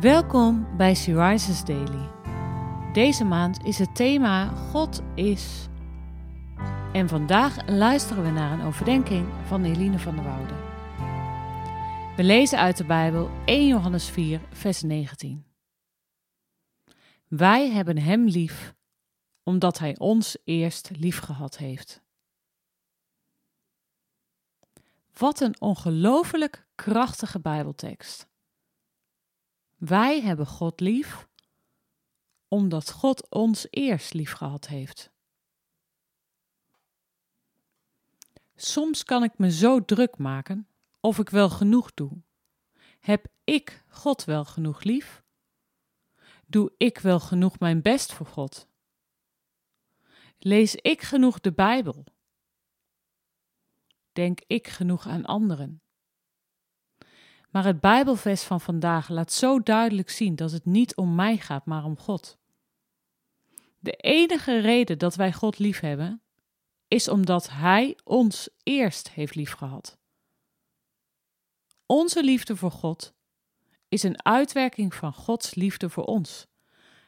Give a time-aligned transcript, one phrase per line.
[0.00, 2.10] Welkom bij Syriza's Daily.
[2.92, 5.66] Deze maand is het thema God is.
[6.92, 10.54] En vandaag luisteren we naar een overdenking van Eline van der Woude.
[12.16, 15.44] We lezen uit de Bijbel 1 Johannes 4, vers 19.
[17.28, 18.74] Wij hebben Hem lief,
[19.42, 22.02] omdat Hij ons eerst lief gehad heeft.
[25.12, 28.34] Wat een ongelooflijk krachtige Bijbeltekst.
[29.76, 31.28] Wij hebben God lief,
[32.48, 35.10] omdat God ons eerst lief gehad heeft.
[38.54, 40.68] Soms kan ik me zo druk maken
[41.00, 42.22] of ik wel genoeg doe.
[43.00, 45.22] Heb ik God wel genoeg lief?
[46.46, 48.68] Doe ik wel genoeg mijn best voor God?
[50.38, 52.04] Lees ik genoeg de Bijbel?
[54.12, 55.80] Denk ik genoeg aan anderen?
[57.50, 61.66] Maar het Bijbelvers van vandaag laat zo duidelijk zien dat het niet om mij gaat,
[61.66, 62.38] maar om God.
[63.78, 66.22] De enige reden dat wij God lief hebben,
[66.88, 69.98] is omdat Hij ons eerst heeft liefgehad.
[71.86, 73.14] Onze liefde voor God
[73.88, 76.46] is een uitwerking van Gods liefde voor ons.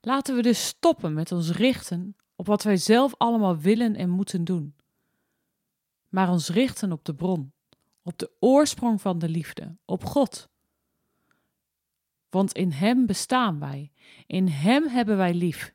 [0.00, 4.44] Laten we dus stoppen met ons richten op wat wij zelf allemaal willen en moeten
[4.44, 4.76] doen,
[6.08, 7.52] maar ons richten op de bron
[8.02, 10.50] op de oorsprong van de liefde, op God.
[12.28, 13.92] Want in Hem bestaan wij,
[14.26, 15.74] in Hem hebben wij lief,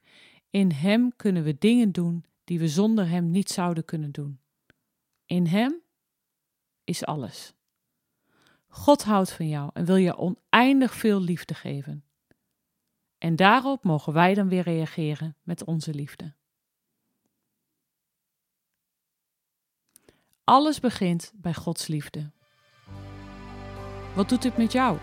[0.49, 4.39] in Hem kunnen we dingen doen die we zonder Hem niet zouden kunnen doen.
[5.25, 5.81] In Hem
[6.83, 7.53] is alles.
[8.67, 12.03] God houdt van jou en wil je oneindig veel liefde geven.
[13.17, 16.33] En daarop mogen wij dan weer reageren met onze liefde.
[20.49, 22.31] Alles begint bij Gods liefde.
[24.15, 24.97] Wat doet dit met jou?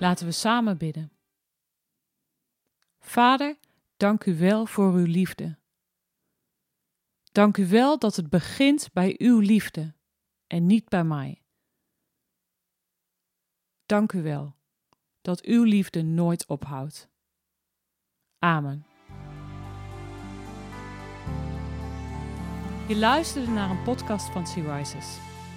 [0.00, 1.12] Laten we samen bidden.
[2.98, 3.58] Vader,
[3.96, 5.58] dank u wel voor uw liefde.
[7.32, 9.94] Dank u wel dat het begint bij uw liefde
[10.46, 11.42] en niet bij mij.
[13.86, 14.56] Dank u wel
[15.20, 17.08] dat uw liefde nooit ophoudt.
[18.38, 18.86] Amen.
[22.88, 25.27] Je luisterde naar een podcast van Sea Rises.